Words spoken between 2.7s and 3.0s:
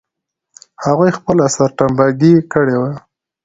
وه.